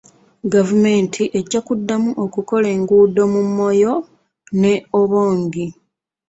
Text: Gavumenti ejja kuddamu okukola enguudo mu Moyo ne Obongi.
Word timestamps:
Gavumenti 0.53 1.23
ejja 1.39 1.59
kuddamu 1.67 2.09
okukola 2.23 2.67
enguudo 2.75 3.21
mu 3.33 3.41
Moyo 3.57 3.93
ne 4.61 4.73
Obongi. 4.99 5.65